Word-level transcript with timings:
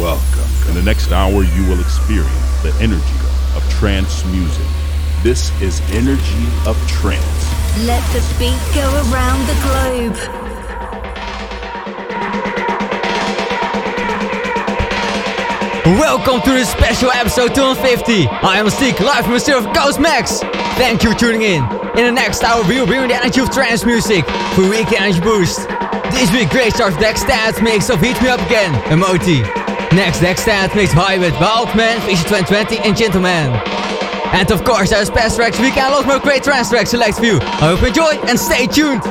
Welcome. 0.00 0.48
In 0.66 0.74
the 0.74 0.82
next 0.82 1.12
hour, 1.12 1.44
you 1.44 1.68
will 1.68 1.78
experience 1.78 2.62
the 2.62 2.72
energy 2.80 3.04
of 3.54 3.62
trance 3.68 4.24
music. 4.32 4.64
This 5.22 5.52
is 5.60 5.82
Energy 5.92 6.48
of 6.64 6.74
Trance. 6.88 7.20
Let 7.84 8.02
the 8.14 8.24
beat 8.38 8.56
go 8.74 8.88
around 9.12 9.44
the 9.44 9.52
globe. 9.60 10.16
Welcome 16.00 16.40
to 16.44 16.50
this 16.50 16.70
special 16.72 17.10
episode 17.10 17.54
250. 17.54 18.26
I 18.26 18.56
am 18.56 18.64
BastiQ, 18.68 19.00
live 19.04 19.24
from 19.24 19.34
the 19.34 19.40
city 19.40 19.58
of 19.58 19.74
Ghost 19.74 20.00
Max. 20.00 20.40
Thank 20.80 21.02
you 21.02 21.12
for 21.12 21.18
tuning 21.18 21.42
in. 21.42 21.62
In 21.98 22.06
the 22.06 22.12
next 22.12 22.42
hour, 22.42 22.66
we 22.66 22.80
will 22.80 22.86
bring 22.86 23.06
the 23.06 23.16
energy 23.16 23.42
of 23.42 23.50
trance 23.50 23.84
music 23.84 24.24
for 24.54 24.62
a 24.62 24.70
weekend 24.70 24.94
energy 24.94 25.20
boost. 25.20 25.68
This 26.10 26.32
week, 26.32 26.48
great 26.48 26.72
start 26.72 26.98
Deck 26.98 27.16
Stats 27.16 27.62
mix 27.62 27.90
of 27.90 28.00
Heat 28.00 28.20
Me 28.22 28.30
Up 28.30 28.40
Again 28.46 28.74
and 28.90 28.98
Next, 29.92 30.20
Deck 30.20 30.36
Stats 30.36 30.74
mix 30.76 30.92
Hybrid, 30.92 31.32
Wild 31.34 31.74
Man, 31.76 32.00
Vision 32.02 32.24
2020 32.28 32.78
and 32.78 32.96
Gitelman. 32.96 33.50
And 34.32 34.50
of 34.52 34.62
course, 34.62 34.90
there's 34.90 35.10
past 35.10 35.36
tracks, 35.36 35.58
we 35.58 35.70
can 35.70 35.90
lot 35.90 36.06
more 36.06 36.20
great 36.20 36.44
trance 36.44 36.70
tracks 36.70 36.90
select 36.90 37.20
you. 37.20 37.38
I 37.42 37.74
hope 37.74 37.80
you 37.80 37.88
enjoy 37.88 38.12
and 38.28 38.38
stay 38.38 38.68
tuned. 38.68 39.02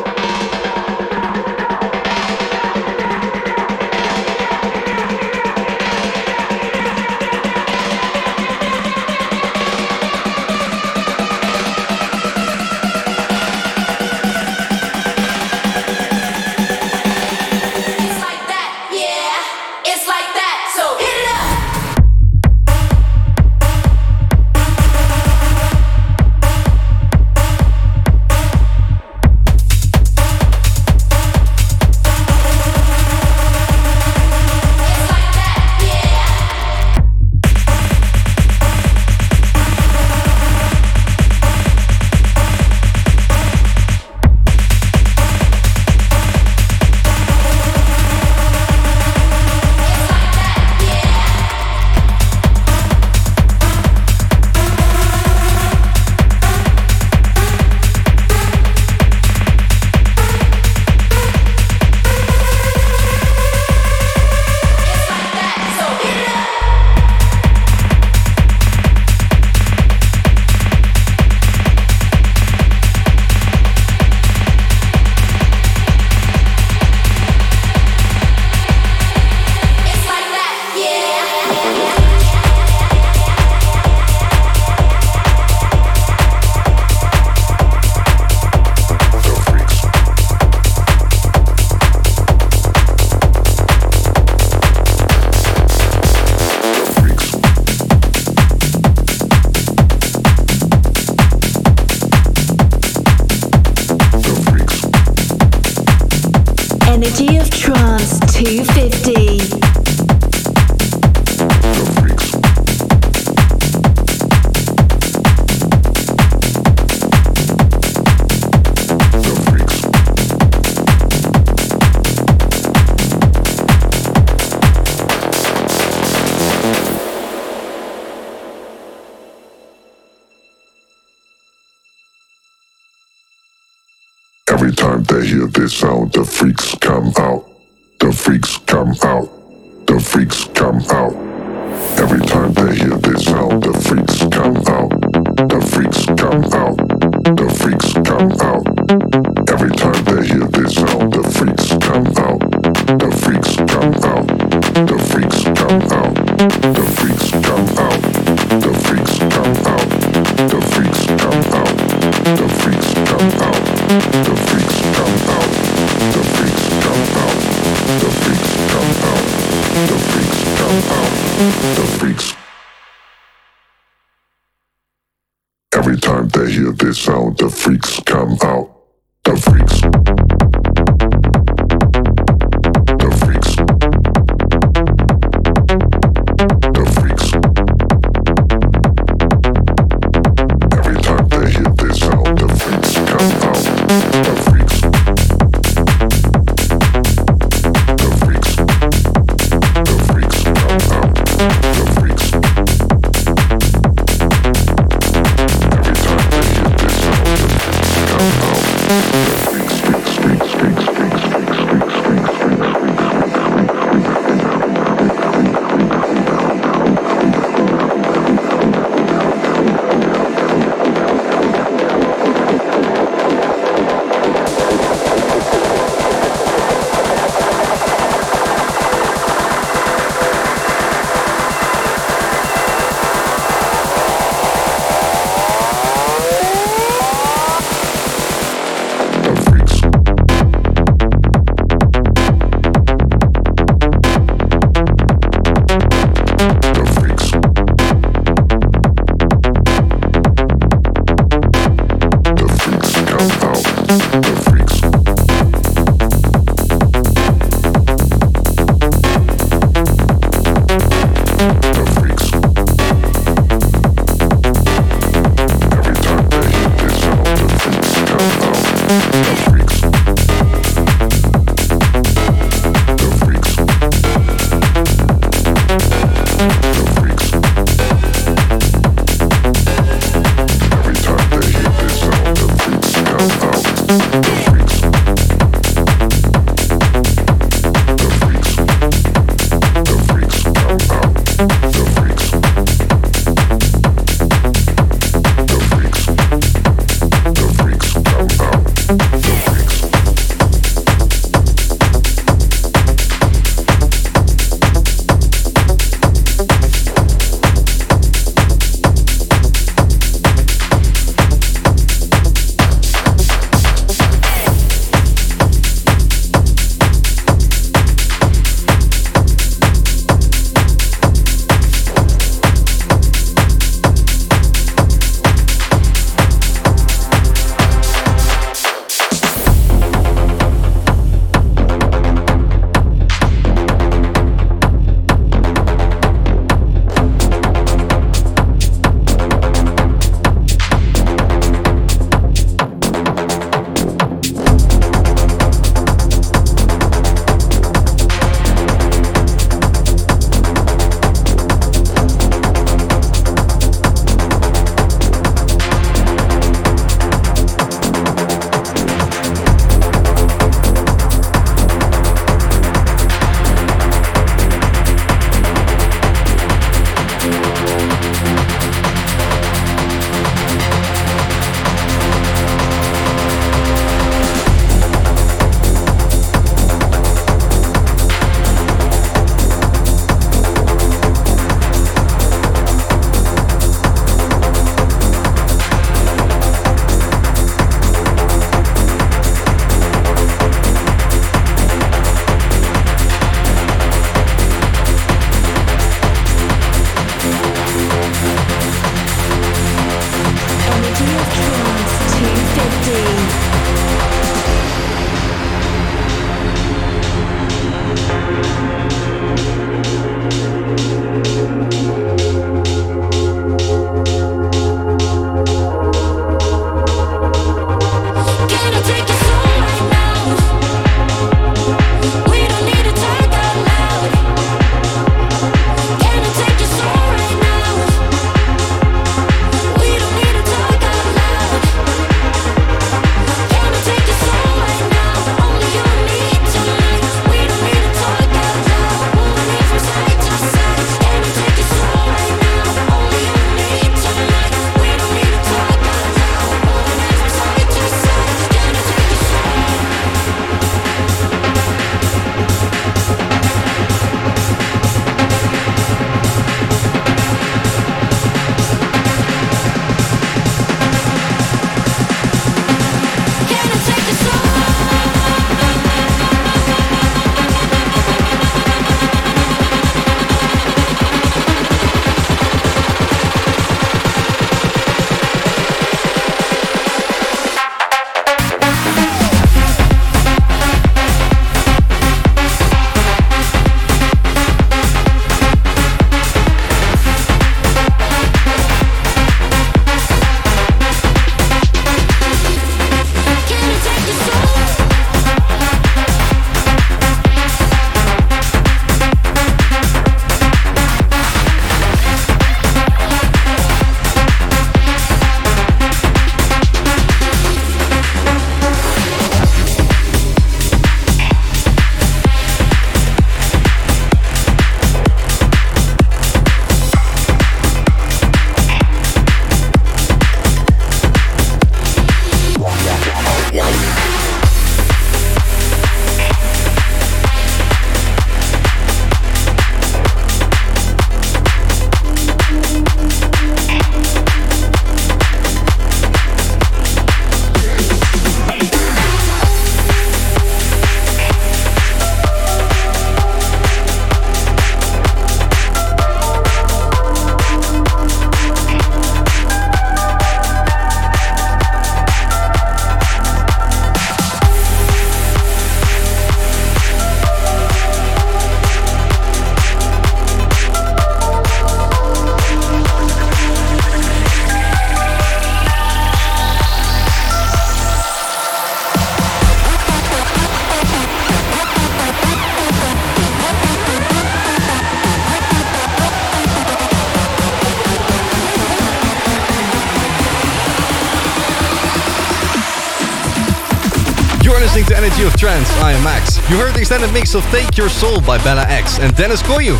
You 586.50 586.58
heard 586.58 586.74
the 586.74 586.80
extended 586.80 587.14
mix 587.14 587.36
of 587.36 587.44
Take 587.52 587.78
Your 587.78 587.90
Soul 587.90 588.22
by 588.22 588.44
Bella 588.44 588.64
X 588.64 588.98
and 588.98 589.16
Deniz 589.16 589.44
Koyu. 589.44 589.78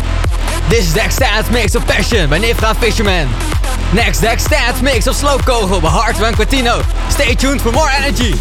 This 0.70 0.86
is 0.86 0.94
the 0.94 1.04
extended 1.04 1.52
mix 1.52 1.74
of 1.74 1.84
Passion 1.84 2.30
by 2.30 2.38
Nifra 2.38 2.76
Fisherman. 2.76 3.26
Next, 3.92 4.20
the 4.20 4.32
extended 4.32 4.80
mix 4.80 5.08
of 5.08 5.16
Sloopkogel 5.16 5.82
by 5.82 5.90
and 6.28 6.36
Quintino. 6.36 6.84
Stay 7.10 7.34
tuned 7.34 7.60
for 7.60 7.72
more 7.72 7.88
energy. 7.88 8.34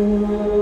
Oh. 0.00 0.57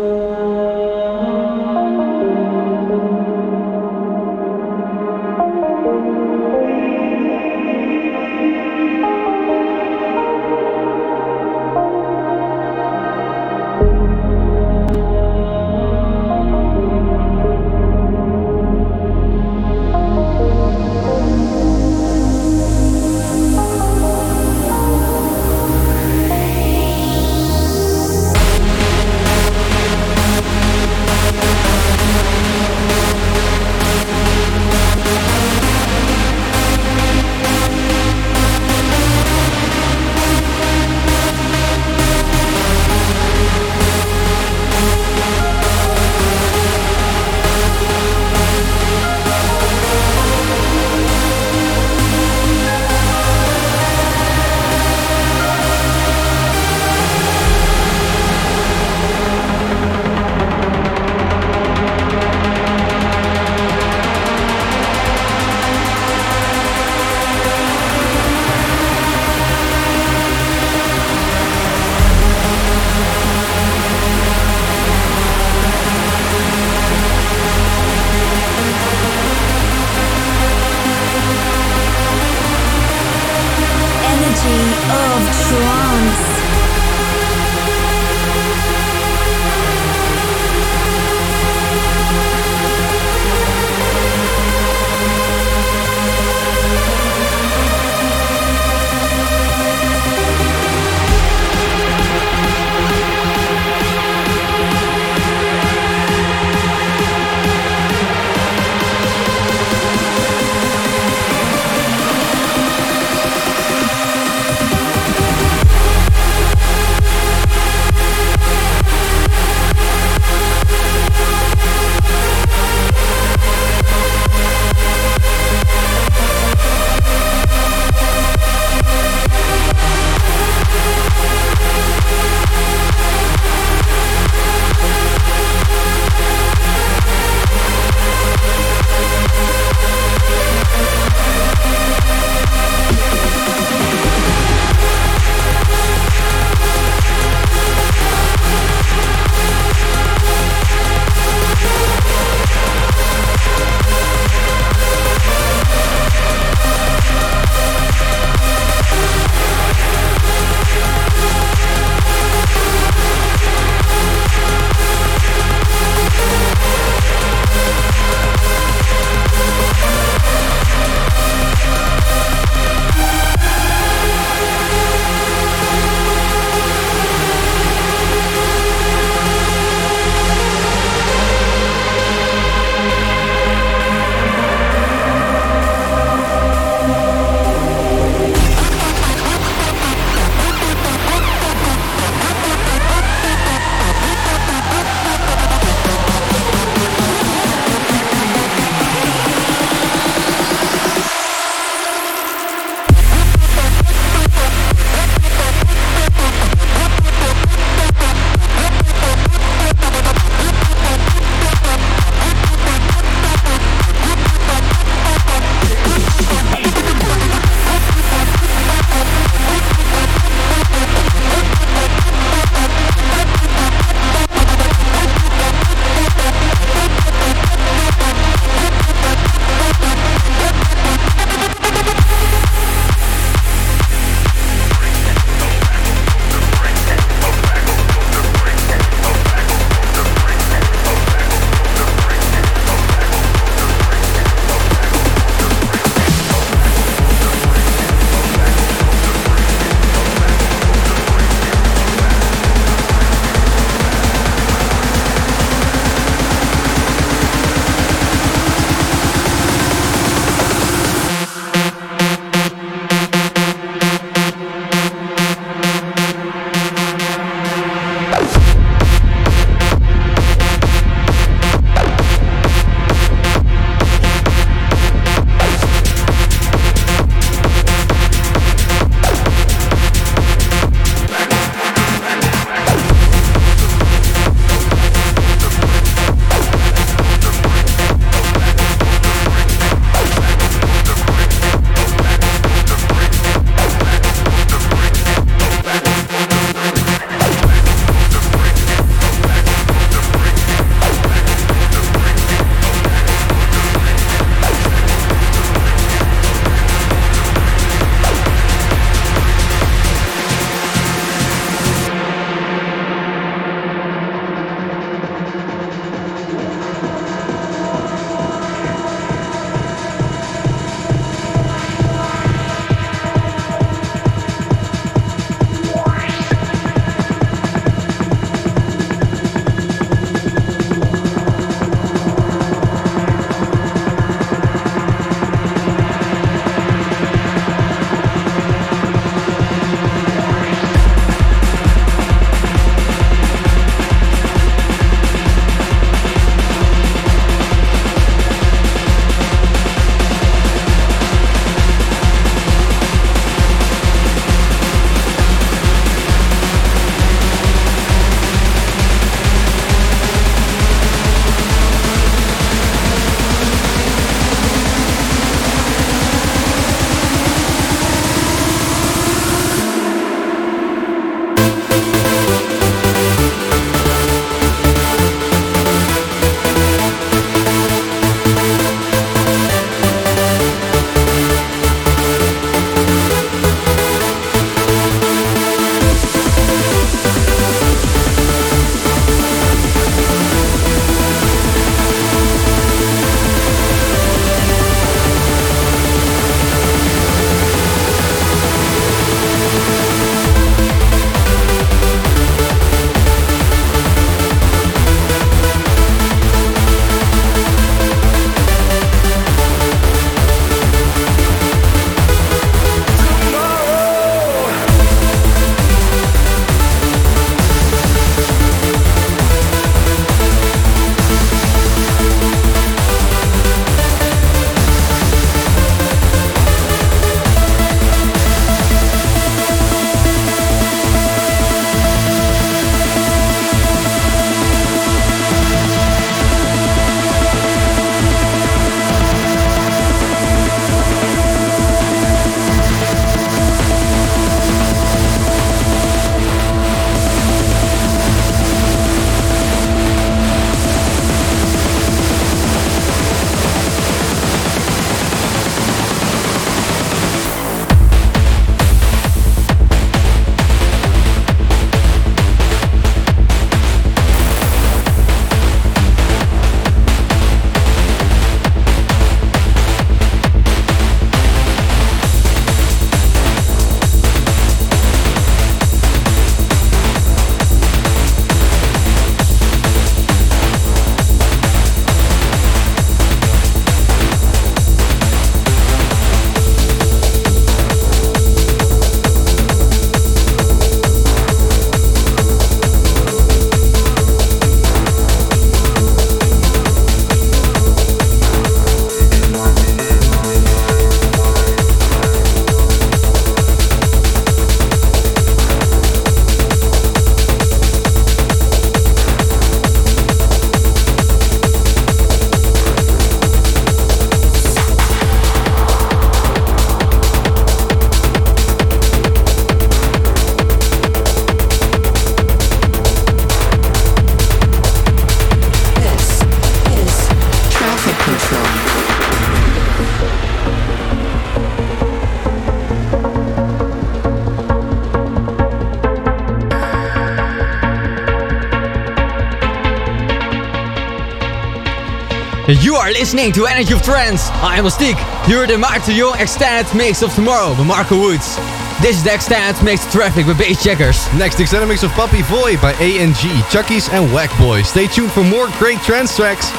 Listening 543.17 543.33
to 543.33 543.47
Energy 543.47 543.73
of 543.73 543.81
Trance. 543.81 544.29
I 544.29 544.59
am 544.59 544.67
BastiQ. 544.67 545.27
You're 545.27 545.47
the 545.47 545.57
Mark 545.57 545.89
Young 545.89 546.21
extended 546.21 546.71
mix 546.77 547.03
of 547.03 547.15
tomorrow 547.15 547.55
by 547.55 547.65
Marcel 547.65 547.99
Woods. 547.99 548.37
This 548.83 548.99
is 548.99 549.05
the 549.05 549.15
extended 549.15 549.65
mix 549.65 549.91
traffic 549.91 550.27
with 550.27 550.37
Checkers. 550.61 551.11
Next, 551.15 551.41
extended 551.41 551.67
mix 551.67 551.83
of 551.83 551.93
Papi 551.93 552.23
Voy 552.25 552.61
by 552.61 552.75
ANG, 552.75 553.15
Chukiess 553.49 553.89
and 553.89 554.11
Whackboi. 554.11 554.67
Stay 554.67 554.87
tuned 554.87 555.13
for 555.13 555.25
more 555.25 555.49
great 555.59 555.79
trance 555.81 556.15
tracks. 556.15 556.53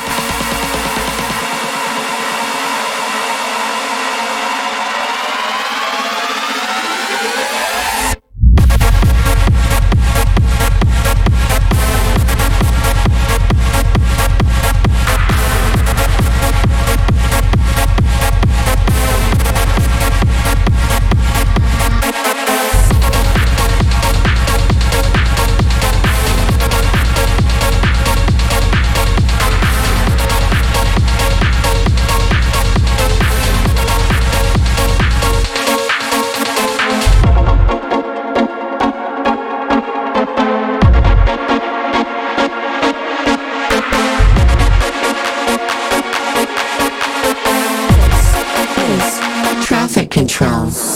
trance. 50.38 50.87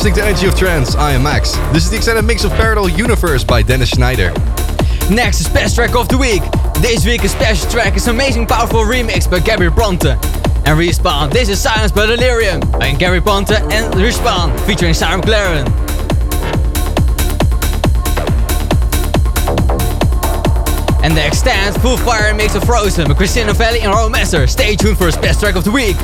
Listening 0.00 0.14
to 0.14 0.24
Energy 0.24 0.46
of 0.46 0.56
Trance. 0.56 0.94
I 0.94 1.12
am 1.12 1.24
Max. 1.24 1.52
This 1.74 1.84
is 1.84 1.90
the 1.90 1.96
extended 1.98 2.24
mix 2.24 2.42
of 2.42 2.50
Parallel 2.52 2.88
Universe 2.88 3.44
by 3.44 3.60
Denise 3.60 3.90
Schneider. 3.90 4.32
Next 5.10 5.42
is 5.42 5.48
best 5.50 5.74
track 5.74 5.94
of 5.94 6.08
the 6.08 6.16
week. 6.16 6.40
This 6.76 7.04
week 7.04 7.20
special 7.28 7.70
track 7.70 7.96
is 7.96 8.08
amazing 8.08 8.46
powerful 8.46 8.80
remix 8.80 9.30
by 9.30 9.40
Gabry 9.40 9.70
Ponte. 9.70 10.06
And 10.06 10.80
Respawn, 10.80 11.30
this 11.30 11.50
is 11.50 11.60
Silence 11.60 11.92
by 11.92 12.06
Delerium 12.06 12.62
by 12.78 12.92
Gabry 12.94 13.20
Ponte 13.20 13.50
and 13.50 13.92
Respawn 13.92 14.58
featuring 14.60 14.94
Sarah 14.94 15.20
McLachlan. 15.20 15.68
And 21.04 21.14
the 21.14 21.26
extended 21.26 21.78
full 21.82 21.98
fire 21.98 22.34
mix 22.34 22.54
of 22.54 22.64
Frozen 22.64 23.14
Christina 23.16 23.48
Novelli 23.48 23.82
and 23.82 23.92
Roman 23.92 24.12
Messer. 24.12 24.46
Stay 24.46 24.76
tuned 24.76 24.96
for 24.96 25.04
his 25.04 25.18
best 25.18 25.40
track 25.40 25.56
of 25.56 25.64
the 25.64 25.70
week. 25.70 25.96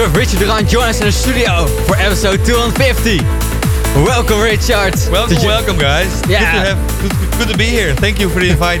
Proud 0.00 0.06
to 0.06 0.12
have 0.12 0.28
Richard 0.28 0.40
Durand 0.40 0.66
join 0.66 0.88
us 0.88 1.00
in 1.00 1.06
the 1.08 1.12
studio 1.12 1.66
for 1.84 1.94
episode 1.96 2.42
250. 2.46 3.18
Welcome, 4.02 4.40
Richard. 4.40 4.94
Welcome, 5.12 5.36
Did 5.36 5.44
welcome, 5.44 5.76
guys. 5.76 6.22
Yeah. 6.26 6.40
Good 6.40 6.40
to 6.40 6.74
have, 6.74 7.02
good, 7.02 7.38
good 7.38 7.48
to 7.52 7.58
be 7.58 7.66
here. 7.66 7.94
Thank 7.94 8.18
you 8.18 8.30
for 8.30 8.40
the 8.40 8.48
invite. 8.48 8.80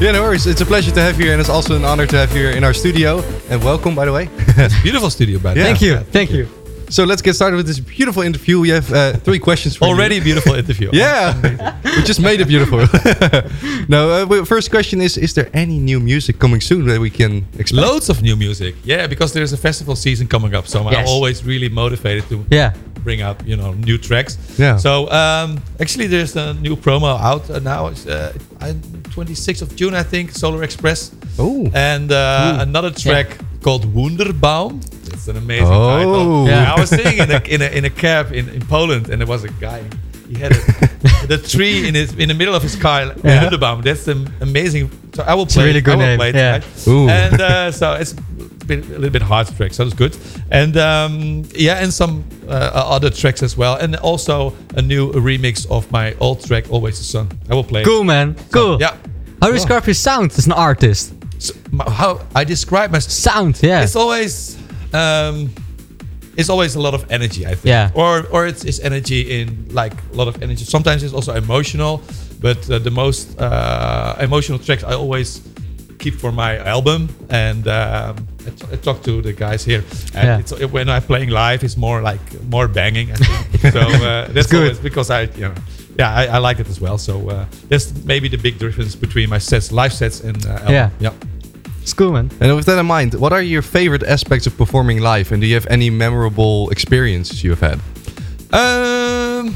Yeah, 0.00 0.12
no 0.12 0.22
worries. 0.22 0.46
It's 0.46 0.62
a 0.62 0.64
pleasure 0.64 0.90
to 0.92 1.02
have 1.02 1.18
you, 1.18 1.24
here 1.24 1.32
and 1.34 1.40
it's 1.40 1.50
also 1.50 1.76
an 1.76 1.84
honor 1.84 2.06
to 2.06 2.16
have 2.16 2.34
you 2.34 2.48
in 2.48 2.64
our 2.64 2.72
studio. 2.72 3.20
And 3.50 3.62
welcome, 3.62 3.94
by 3.94 4.06
the 4.06 4.12
way. 4.14 4.30
it's 4.38 4.74
a 4.74 4.82
Beautiful 4.82 5.10
studio, 5.10 5.38
by 5.38 5.52
the 5.52 5.60
Yeah. 5.60 5.66
way. 5.66 5.70
Thank 5.70 5.82
you. 5.82 5.98
Thank 5.98 6.30
you. 6.30 6.63
So 6.88 7.04
let's 7.04 7.22
get 7.22 7.34
started 7.34 7.56
with 7.56 7.66
this 7.66 7.80
beautiful 7.80 8.22
interview. 8.22 8.60
We 8.60 8.70
have 8.70 8.92
uh, 8.92 9.12
three 9.24 9.38
questions 9.38 9.76
for 9.76 9.86
you. 9.86 9.92
Already 9.94 10.18
a 10.18 10.20
beautiful 10.22 10.54
interview. 10.54 10.90
Yeah, 11.04 11.34
we 11.84 12.02
just 12.02 12.20
made 12.20 12.40
it 12.40 12.48
beautiful. 12.48 12.78
no, 13.88 14.10
uh, 14.10 14.44
first 14.44 14.70
question 14.70 15.00
is: 15.00 15.16
Is 15.16 15.34
there 15.34 15.48
any 15.54 15.78
new 15.78 16.00
music 16.00 16.38
coming 16.38 16.60
soon 16.60 16.86
that 16.86 17.00
we 17.00 17.10
can 17.10 17.44
expect? 17.58 17.86
Loads 17.86 18.08
of 18.10 18.22
new 18.22 18.36
music. 18.36 18.74
Yeah, 18.84 19.06
because 19.06 19.32
there's 19.32 19.52
a 19.52 19.56
festival 19.56 19.96
season 19.96 20.26
coming 20.28 20.54
up, 20.54 20.66
so 20.66 20.86
I'm 20.86 21.06
always 21.06 21.44
really 21.44 21.68
motivated 21.68 22.28
to 22.28 22.44
Yeah. 22.50 22.72
bring 23.04 23.20
up 23.22 23.42
you 23.46 23.56
know 23.56 23.72
new 23.74 23.98
tracks. 23.98 24.36
Yeah. 24.58 24.78
So 24.78 25.08
um, 25.10 25.58
actually, 25.80 26.06
there's 26.08 26.36
a 26.36 26.54
new 26.54 26.76
promo 26.76 27.18
out 27.20 27.50
uh, 27.50 27.58
now. 27.60 27.88
It's 27.88 28.06
uh, 28.06 28.32
26th 29.14 29.62
of 29.62 29.76
June, 29.76 29.94
I 29.94 30.02
think. 30.02 30.30
Solar 30.32 30.62
Express. 30.62 31.10
Oh. 31.38 31.68
And 31.74 32.10
uh, 32.12 32.58
another 32.60 32.90
track 32.90 33.38
called 33.62 33.84
Wunderbaum. 33.94 34.80
It's 35.14 35.28
an 35.28 35.36
amazing 35.36 35.68
Oh. 35.68 35.96
title. 35.96 36.46
Yeah. 36.48 36.72
I 36.74 36.80
was 36.80 36.90
sitting 36.90 37.18
in 37.18 37.30
a 37.30 37.40
in 37.54 37.60
a, 37.62 37.68
in 37.78 37.84
a 37.84 37.90
cab 37.90 38.32
in, 38.32 38.48
in 38.48 38.60
Poland, 38.66 39.08
and 39.10 39.16
there 39.20 39.28
was 39.28 39.44
a 39.44 39.48
guy. 39.60 39.82
He 40.28 40.36
had 40.44 40.52
a, 40.52 41.26
the 41.32 41.38
tree 41.38 41.86
in 41.88 41.94
his 41.94 42.12
in 42.22 42.28
the 42.28 42.34
middle 42.34 42.54
of 42.54 42.62
his 42.62 42.76
car. 42.76 43.06
like, 43.06 43.22
Yeah. 43.24 43.80
That's 43.82 44.08
an 44.08 44.26
amazing. 44.40 44.90
So 45.14 45.22
I 45.22 45.34
will 45.34 45.42
a 45.44 45.46
play. 45.46 45.64
really 45.66 45.78
it. 45.78 45.84
good 45.84 45.98
name, 45.98 46.20
it 46.20 46.34
yeah. 46.34 46.58
tonight. 46.60 46.88
Ooh. 46.88 47.08
And 47.08 47.40
uh, 47.40 47.70
so 47.80 47.92
it's 47.94 48.14
been 48.66 48.80
a 48.80 48.98
little 48.98 49.10
bit 49.10 49.22
hard 49.22 49.46
track, 49.56 49.74
so 49.74 49.84
it's 49.84 49.94
good. 49.94 50.16
And 50.50 50.76
um, 50.76 51.44
yeah, 51.54 51.82
and 51.82 51.92
some 51.92 52.24
uh, 52.48 52.70
other 52.96 53.10
tracks 53.10 53.42
as 53.42 53.56
well, 53.56 53.74
and 53.76 53.96
also 53.96 54.54
a 54.76 54.82
new 54.82 55.12
remix 55.12 55.66
of 55.70 55.90
my 55.92 56.14
old 56.20 56.38
track, 56.46 56.64
"Always 56.70 56.96
the 56.98 57.04
Sun." 57.04 57.28
I 57.50 57.54
will 57.54 57.64
play. 57.64 57.82
it. 57.82 57.86
Cool, 57.86 58.04
man. 58.04 58.34
Cool. 58.50 58.78
Yeah. 58.80 58.96
How 59.40 59.48
do 59.48 59.52
you 59.52 59.58
describe 59.58 59.86
your 59.86 59.94
sound 59.94 60.32
as 60.38 60.46
an 60.46 60.52
artist? 60.52 61.12
So, 61.38 61.52
how 61.86 62.20
I 62.34 62.44
describe 62.44 62.90
my 62.92 63.00
Sound, 63.00 63.60
yeah. 63.62 63.82
it's 63.82 63.96
always 63.96 64.56
um 64.94 65.50
it's 66.36 66.48
always 66.50 66.74
a 66.76 66.80
lot 66.80 66.94
of 66.94 67.02
energy 67.10 67.42
i 67.46 67.54
think 67.54 67.64
Yeah. 67.66 67.90
or 67.94 68.26
or 68.30 68.46
it's, 68.46 68.64
it's 68.64 68.80
energy 68.80 69.20
in 69.40 69.46
like 69.80 69.92
a 70.12 70.16
lot 70.16 70.28
of 70.28 70.42
energy 70.42 70.64
sometimes 70.64 71.02
it's 71.02 71.14
also 71.14 71.34
emotional 71.34 72.00
but 72.40 72.58
uh, 72.70 72.78
the 72.78 72.90
most 72.90 73.38
uh, 73.40 74.16
emotional 74.20 74.58
tracks 74.58 74.84
i 74.84 74.94
always 74.94 75.40
keep 75.98 76.14
for 76.14 76.32
my 76.32 76.58
album 76.58 77.08
and 77.30 77.66
um, 77.68 78.16
I, 78.46 78.50
t- 78.50 78.66
I 78.72 78.76
talk 78.76 79.02
to 79.04 79.22
the 79.22 79.32
guys 79.32 79.64
here 79.64 79.82
and 80.14 80.26
Yeah. 80.26 80.38
it's, 80.40 80.52
when 80.72 80.88
i'm 80.88 81.02
playing 81.02 81.30
live 81.30 81.64
it's 81.66 81.76
more 81.76 82.02
like 82.10 82.20
more 82.50 82.68
banging 82.68 83.10
i 83.12 83.14
think 83.16 83.72
so 83.76 83.80
uh, 83.80 84.28
that's 84.34 84.48
good. 84.50 84.82
because 84.82 85.08
i 85.10 85.22
you 85.22 85.46
know 85.48 85.54
yeah 85.98 86.10
I, 86.20 86.26
I 86.36 86.38
like 86.38 86.58
it 86.60 86.68
as 86.68 86.80
well 86.80 86.98
so 86.98 87.14
uh, 87.30 87.46
that's 87.70 87.86
maybe 88.04 88.28
the 88.28 88.38
big 88.38 88.58
difference 88.58 88.96
between 88.96 89.30
my 89.30 89.38
sets 89.38 89.70
live 89.72 89.92
sets 89.92 90.20
and 90.20 90.36
uh, 90.46 90.50
album. 90.50 90.72
Yeah. 90.72 90.90
yeah 91.00 91.12
It's 91.84 91.92
cool, 91.92 92.12
man. 92.12 92.30
And 92.40 92.56
with 92.56 92.64
that 92.66 92.78
in 92.78 92.86
mind, 92.86 93.12
what 93.14 93.32
are 93.34 93.42
your 93.42 93.60
favorite 93.62 94.02
aspects 94.02 94.46
of 94.46 94.56
performing 94.56 95.00
live? 95.00 95.30
And 95.32 95.40
do 95.42 95.46
you 95.46 95.54
have 95.54 95.66
any 95.68 95.90
memorable 95.90 96.70
experiences 96.70 97.44
you 97.44 97.50
have 97.54 97.60
had? 97.60 97.78
Um, 98.52 99.48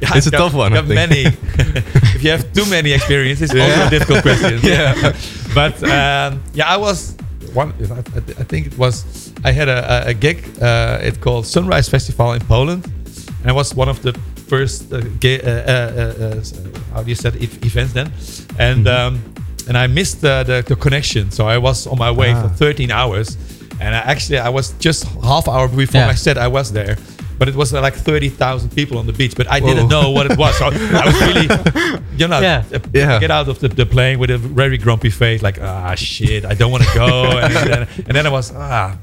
yeah, 0.00 0.16
It's 0.16 0.26
a 0.26 0.30
got- 0.30 0.38
tough 0.38 0.54
one, 0.54 0.72
I 0.72 0.76
Got 0.76 0.86
think. 0.86 0.94
many. 0.94 1.22
if 2.14 2.22
you 2.22 2.30
have 2.30 2.52
too 2.52 2.66
many 2.70 2.92
experiences, 2.92 3.50
it's 3.52 3.60
also 3.60 3.86
a 3.86 3.90
difficult 3.90 4.22
question. 4.22 4.60
Yeah. 4.62 5.12
but 5.54 5.74
um, 5.82 6.40
yeah, 6.54 6.68
I 6.74 6.76
was 6.76 7.16
one. 7.52 7.72
I, 7.90 7.98
I 8.42 8.44
think 8.44 8.66
it 8.68 8.78
was. 8.78 9.04
I 9.44 9.50
had 9.52 9.68
a, 9.68 10.06
a- 10.06 10.10
a 10.10 10.14
gig. 10.14 10.38
Uh, 10.62 10.98
it 11.02 11.20
called 11.20 11.46
Sunrise 11.46 11.88
Festival 11.88 12.32
in 12.32 12.40
Poland, 12.42 12.84
and 13.40 13.50
I 13.50 13.52
was 13.52 13.74
one 13.74 13.88
of 13.88 14.00
the 14.02 14.12
first 14.48 14.92
uh, 14.92 15.00
ga- 15.18 15.40
uh, 15.42 15.50
uh, 15.50 15.72
uh, 15.72 16.24
uh, 16.26 16.42
how 16.94 17.02
do 17.02 17.08
you 17.08 17.16
say 17.16 17.30
it, 17.30 17.64
events 17.66 17.92
then, 17.92 18.12
and 18.58 18.86
Mm-hmm. 18.86 19.16
um, 19.16 19.20
and 19.68 19.76
I 19.76 19.86
missed 19.86 20.20
the, 20.20 20.44
the 20.44 20.62
the 20.66 20.76
connection, 20.76 21.30
so 21.30 21.46
I 21.48 21.58
was 21.58 21.86
on 21.86 21.98
my 21.98 22.10
way 22.10 22.32
Ah. 22.32 22.42
for 22.42 22.48
13 22.48 22.90
hours, 22.90 23.36
and 23.80 23.94
I 23.94 23.98
actually 24.12 24.38
I 24.38 24.48
was 24.50 24.72
just 24.78 25.04
half 25.22 25.48
hour 25.48 25.68
before 25.68 26.00
Yeah. 26.00 26.06
my 26.08 26.14
set 26.14 26.36
I 26.38 26.48
was 26.48 26.70
there. 26.72 26.96
But 27.38 27.48
it 27.48 27.54
was 27.54 27.74
uh, 27.74 27.82
like 27.82 27.94
30,000 27.94 28.70
people 28.74 28.96
on 28.96 29.06
the 29.06 29.12
beach, 29.12 29.34
but 29.36 29.46
I 29.50 29.60
didn't 29.60 29.88
know 29.90 30.08
what 30.10 30.24
it 30.30 30.38
was. 30.38 30.56
So 30.56 30.70
I 30.72 31.04
was 31.04 31.20
really, 31.20 31.48
you 32.16 32.28
know, 32.28 32.40
Yeah. 32.40 32.64
uh, 32.72 32.78
Yeah. 32.94 33.20
get 33.20 33.30
out 33.30 33.46
of 33.48 33.58
the, 33.58 33.68
the 33.68 33.84
plane 33.84 34.18
with 34.18 34.30
a 34.30 34.38
very 34.38 34.78
grumpy 34.78 35.10
face, 35.10 35.42
like, 35.42 35.58
ah, 35.60 35.94
shit, 35.96 36.46
I 36.46 36.54
don't 36.54 36.70
want 36.72 36.84
to 36.84 36.94
go. 36.94 37.06
and, 37.44 37.52
then, 37.54 37.88
and 38.06 38.12
then 38.16 38.26
I 38.26 38.30
was, 38.30 38.52
ah. 38.56 38.96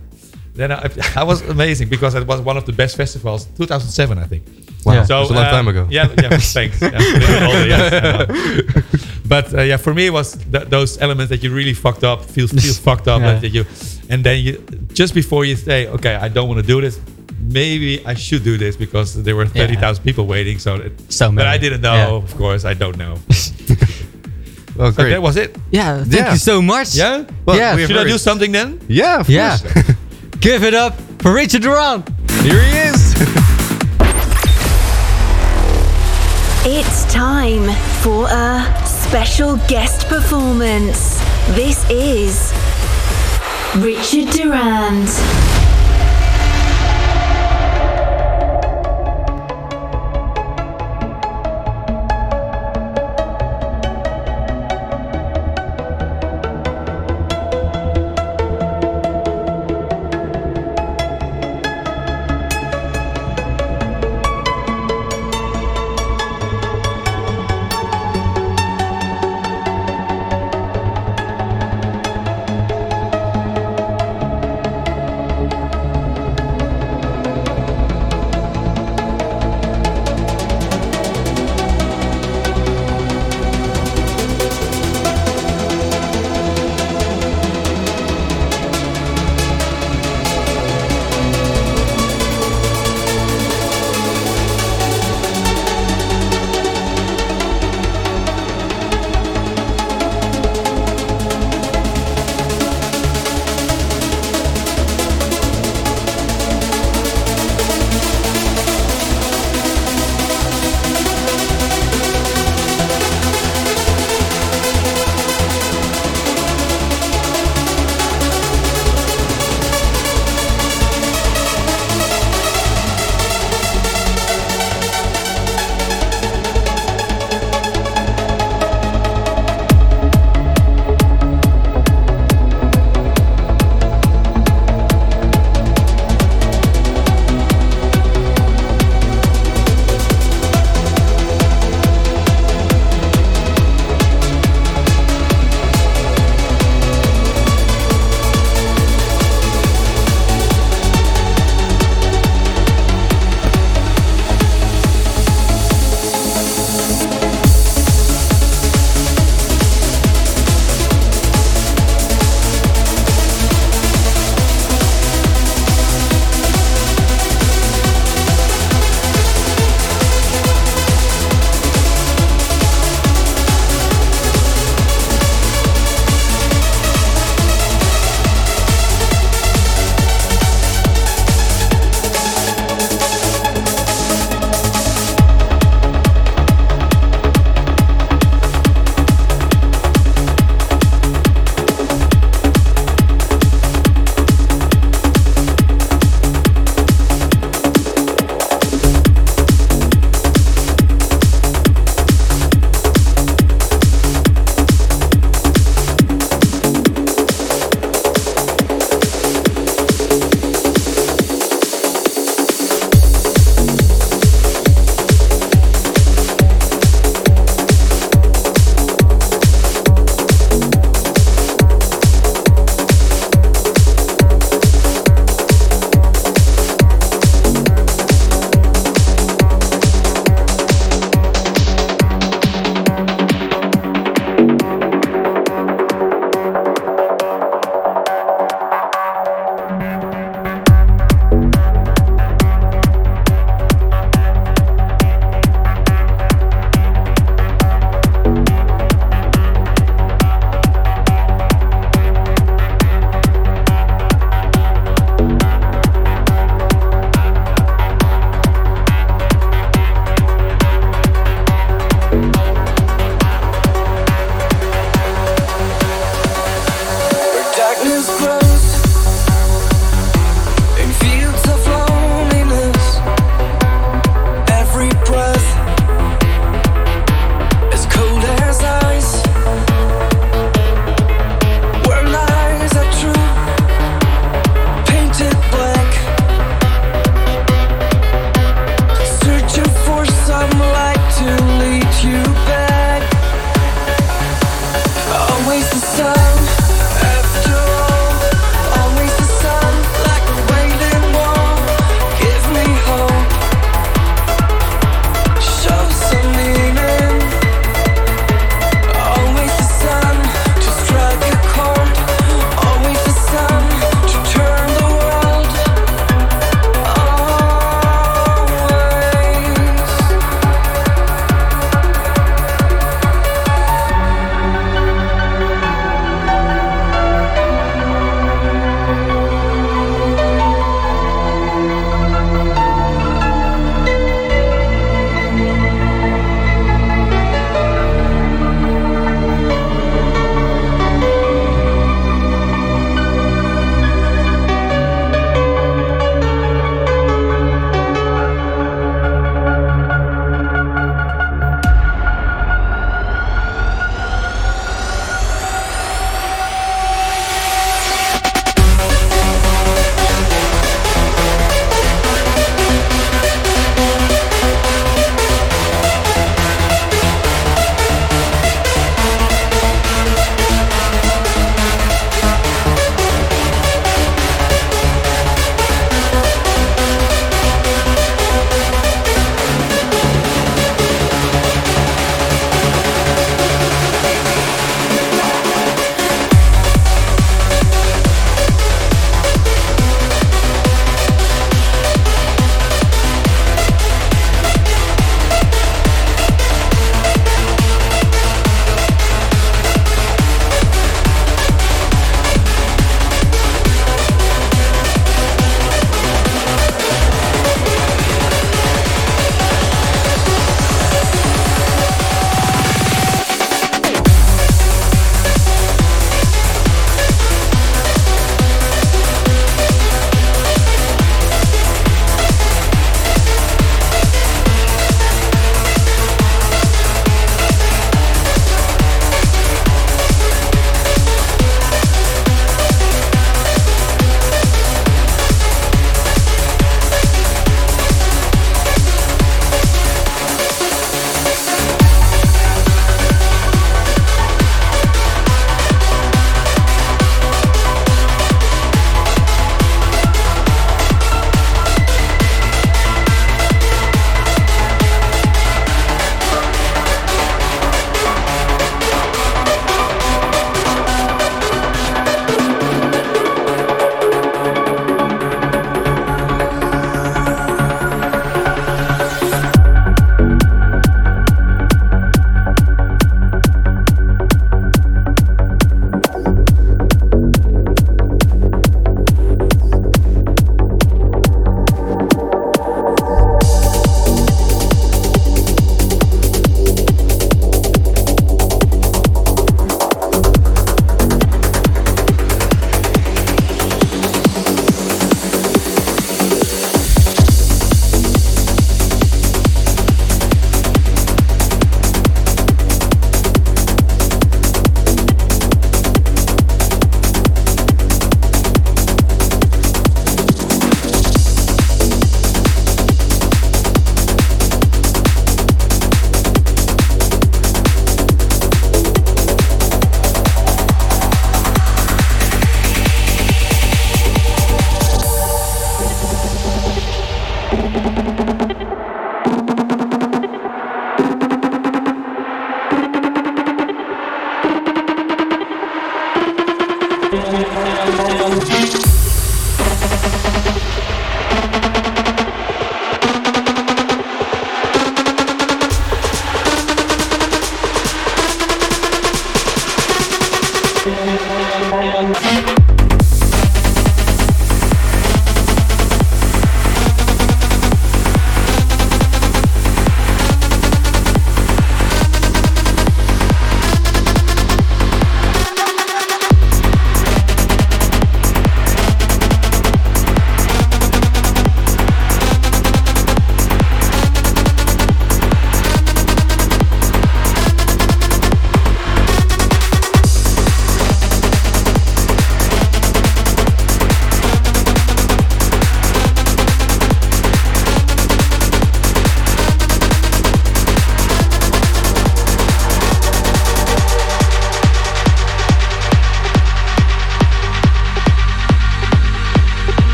Then 0.56 0.72
I, 0.72 0.90
I 1.16 1.24
was 1.24 1.42
amazing 1.48 1.90
because 1.90 2.16
it 2.16 2.26
was 2.26 2.40
one 2.42 2.58
of 2.58 2.66
the 2.66 2.74
best 2.74 2.96
festivals, 2.98 3.46
2007, 3.58 4.18
I 4.18 4.24
think. 4.24 4.44
Wow, 4.86 4.94
yeah. 4.94 5.04
so 5.06 5.22
a 5.22 5.24
long 5.24 5.38
uh, 5.38 5.52
time 5.52 5.68
ago. 5.68 5.88
Yeah, 5.90 6.14
yeah. 6.22 6.38
thanks. 6.38 6.82
Yeah, 6.82 7.48
older, 7.48 7.68
yes, 7.68 8.84
but 9.26 9.54
uh, 9.54 9.62
yeah, 9.62 9.78
for 9.78 9.94
me, 9.94 10.08
it 10.08 10.14
was 10.14 10.36
th 10.52 10.68
those 10.70 11.02
elements 11.02 11.30
that 11.30 11.44
you 11.44 11.54
really 11.54 11.74
fucked 11.74 12.04
up, 12.04 12.26
feel 12.26 12.48
feel 12.48 12.74
fucked 12.88 13.08
up, 13.08 13.22
yeah. 13.22 13.40
that 13.40 13.50
you, 13.50 13.66
and 14.10 14.24
then 14.24 14.44
you 14.44 14.54
just 14.94 15.14
before 15.14 15.46
you 15.46 15.56
say, 15.56 15.88
okay, 15.88 16.16
I 16.16 16.28
don't 16.28 16.48
want 16.48 16.60
to 16.62 16.68
do 16.68 16.82
this. 16.82 17.00
Maybe 17.40 18.06
I 18.06 18.14
should 18.14 18.44
do 18.44 18.58
this 18.58 18.76
because 18.76 19.22
there 19.24 19.36
were 19.36 19.48
thirty 19.48 19.76
thousand 19.76 20.04
people 20.04 20.26
waiting. 20.28 20.60
So, 20.60 20.72
so 21.10 21.32
many. 21.32 21.44
but 21.44 21.48
I 21.48 21.58
didn't 21.58 21.82
know. 21.82 22.18
Of 22.18 22.36
course, 22.36 22.64
I 22.66 22.74
don't 22.74 22.98
know. 22.98 23.18
Oh, 24.80 24.92
great. 24.92 25.12
That 25.12 25.22
was 25.22 25.38
it. 25.38 25.56
Yeah, 25.70 26.00
thank 26.00 26.14
yeah. 26.14 26.32
you 26.32 26.40
so 26.40 26.60
much. 26.60 26.96
Yeah? 26.96 27.26
Well, 27.46 27.58
yeah. 27.58 27.78
Should 27.78 27.96
I 27.96 28.06
do 28.06 28.18
something 28.18 28.52
then? 28.52 28.82
Yeah, 28.88 29.20
of 29.20 29.30
yeah. 29.30 29.60
course. 29.60 29.92
Give 30.40 30.64
it 30.64 30.74
up 30.74 31.00
for 31.22 31.32
Richard 31.32 31.62
Durand. 31.62 32.10
Here 32.42 32.60
he 32.60 32.78
is. 32.90 33.53
It's 36.66 37.04
time 37.12 37.70
for 38.02 38.26
a 38.30 38.86
special 38.86 39.58
guest 39.68 40.08
performance. 40.08 41.20
This 41.50 41.84
is 41.90 42.54
Richard 43.76 44.30
Durand. 44.30 45.10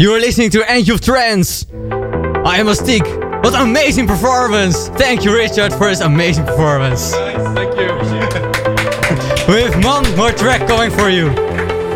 You 0.00 0.14
are 0.14 0.20
listening 0.20 0.50
to 0.50 0.62
Energy 0.70 0.92
of 0.92 1.00
Trance. 1.00 1.66
I 1.72 2.58
am 2.62 2.66
BastiQ. 2.66 3.42
What 3.42 3.52
an 3.54 3.62
amazing 3.62 4.06
performance! 4.06 4.86
Thank 4.90 5.24
you, 5.24 5.34
Richard, 5.34 5.72
for 5.72 5.90
this 5.90 5.98
amazing 5.98 6.44
performance. 6.44 7.10
Nice, 7.10 7.42
Thank 7.58 7.74
you. 7.74 7.88
We 9.52 9.62
have 9.62 9.84
one 9.84 10.06
more 10.16 10.30
track 10.30 10.68
coming 10.68 10.92
for 10.92 11.10
you. 11.10 11.30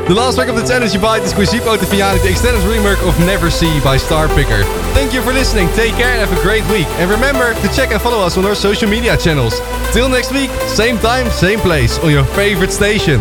The 0.08 0.14
last 0.14 0.34
track 0.34 0.48
of 0.48 0.56
this 0.56 0.68
energy 0.70 0.98
bite 0.98 1.22
is 1.22 1.32
Giuseppe 1.32 1.64
Ottaviani, 1.64 2.20
the 2.24 2.30
extended 2.30 2.60
rework 2.62 2.98
of 3.06 3.14
Neversea 3.22 3.78
by 3.84 3.98
Starpicker. 3.98 4.64
Thank 4.94 5.14
you 5.14 5.22
for 5.22 5.32
listening, 5.32 5.68
take 5.76 5.94
care 5.94 6.10
and 6.10 6.28
have 6.28 6.36
a 6.36 6.42
great 6.42 6.66
week. 6.72 6.88
And 6.98 7.08
remember 7.08 7.54
to 7.54 7.68
check 7.76 7.92
and 7.92 8.02
follow 8.02 8.18
us 8.26 8.36
on 8.36 8.44
our 8.46 8.56
social 8.56 8.88
media 8.90 9.16
channels. 9.16 9.60
Till 9.92 10.08
next 10.08 10.32
week, 10.32 10.50
same 10.66 10.98
time, 10.98 11.30
same 11.30 11.60
place, 11.60 12.00
on 12.00 12.10
your 12.10 12.24
favorite 12.34 12.72
station. 12.72 13.20